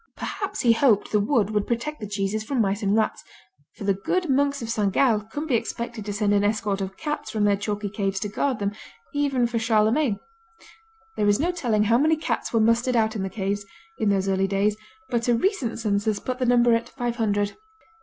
Perhaps 0.17 0.61
he 0.61 0.73
hoped 0.73 1.11
the 1.11 1.19
wood 1.19 1.51
would 1.51 1.67
protect 1.67 1.99
the 1.99 2.07
cheeses 2.09 2.43
from 2.43 2.59
mice 2.59 2.81
and 2.81 2.97
rats, 2.97 3.23
for 3.75 3.83
the 3.83 3.93
good 3.93 4.31
monks 4.31 4.59
of 4.63 4.69
Saint 4.71 4.93
Gall 4.93 5.21
couldn't 5.21 5.47
be 5.49 5.53
expected 5.55 6.05
to 6.05 6.11
send 6.11 6.33
an 6.33 6.43
escort 6.43 6.81
of 6.81 6.97
cats 6.97 7.29
from 7.29 7.43
their 7.43 7.55
chalky 7.55 7.87
caves 7.87 8.19
to 8.21 8.27
guard 8.27 8.57
them 8.57 8.71
even 9.13 9.45
for 9.45 9.59
Charlemagne. 9.59 10.19
There 11.17 11.27
is 11.27 11.39
no 11.39 11.51
telling 11.51 11.83
how 11.83 11.99
many 11.99 12.15
cats 12.15 12.51
were 12.51 12.59
mustered 12.59 12.95
out 12.95 13.15
in 13.15 13.21
the 13.21 13.29
caves, 13.29 13.63
in 13.99 14.09
those 14.09 14.27
early 14.27 14.47
days, 14.47 14.75
but 15.11 15.27
a 15.27 15.35
recent 15.35 15.77
census 15.77 16.19
put 16.19 16.39
the 16.39 16.47
number 16.47 16.73
at 16.73 16.89
five 16.89 17.17
hundred. 17.17 17.55